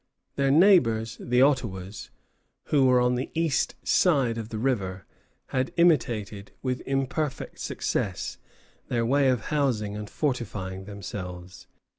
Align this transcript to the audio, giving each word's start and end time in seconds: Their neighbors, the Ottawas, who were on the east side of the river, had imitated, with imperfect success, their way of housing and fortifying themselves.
Their 0.35 0.49
neighbors, 0.49 1.17
the 1.21 1.43
Ottawas, 1.43 2.09
who 2.69 2.87
were 2.87 2.99
on 2.99 3.13
the 3.13 3.29
east 3.35 3.75
side 3.83 4.35
of 4.35 4.49
the 4.49 4.57
river, 4.57 5.05
had 5.49 5.71
imitated, 5.77 6.51
with 6.63 6.81
imperfect 6.87 7.59
success, 7.59 8.39
their 8.87 9.05
way 9.05 9.29
of 9.29 9.41
housing 9.51 9.95
and 9.95 10.09
fortifying 10.09 10.85
themselves. 10.85 11.67